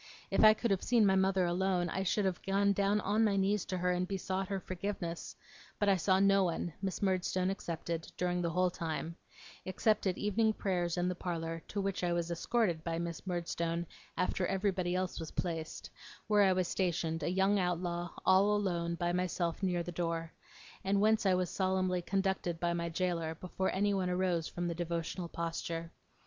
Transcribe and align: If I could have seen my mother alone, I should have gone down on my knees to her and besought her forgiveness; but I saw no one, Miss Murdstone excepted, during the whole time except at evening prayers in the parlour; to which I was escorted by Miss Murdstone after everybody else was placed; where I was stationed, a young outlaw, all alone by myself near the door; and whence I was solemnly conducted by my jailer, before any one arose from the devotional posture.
If 0.31 0.43
I 0.43 0.55
could 0.55 0.71
have 0.71 0.81
seen 0.81 1.05
my 1.05 1.15
mother 1.15 1.45
alone, 1.45 1.87
I 1.87 2.01
should 2.01 2.25
have 2.25 2.41
gone 2.41 2.73
down 2.73 2.99
on 3.01 3.23
my 3.23 3.35
knees 3.35 3.65
to 3.65 3.77
her 3.77 3.91
and 3.91 4.07
besought 4.07 4.47
her 4.47 4.59
forgiveness; 4.59 5.35
but 5.77 5.87
I 5.87 5.95
saw 5.97 6.19
no 6.19 6.43
one, 6.43 6.73
Miss 6.81 7.03
Murdstone 7.03 7.51
excepted, 7.51 8.11
during 8.17 8.41
the 8.41 8.49
whole 8.49 8.71
time 8.71 9.15
except 9.63 10.07
at 10.07 10.17
evening 10.17 10.53
prayers 10.53 10.97
in 10.97 11.07
the 11.07 11.13
parlour; 11.13 11.61
to 11.67 11.79
which 11.79 12.03
I 12.03 12.13
was 12.13 12.31
escorted 12.31 12.83
by 12.83 12.97
Miss 12.97 13.27
Murdstone 13.27 13.85
after 14.17 14.47
everybody 14.47 14.95
else 14.95 15.19
was 15.19 15.29
placed; 15.29 15.91
where 16.25 16.41
I 16.41 16.53
was 16.53 16.67
stationed, 16.67 17.21
a 17.21 17.29
young 17.29 17.59
outlaw, 17.59 18.09
all 18.25 18.55
alone 18.55 18.95
by 18.95 19.13
myself 19.13 19.61
near 19.61 19.83
the 19.83 19.91
door; 19.91 20.33
and 20.83 20.99
whence 20.99 21.27
I 21.27 21.35
was 21.35 21.51
solemnly 21.51 22.01
conducted 22.01 22.59
by 22.59 22.73
my 22.73 22.89
jailer, 22.89 23.35
before 23.35 23.69
any 23.71 23.93
one 23.93 24.09
arose 24.09 24.47
from 24.47 24.67
the 24.67 24.73
devotional 24.73 25.27
posture. 25.27 25.91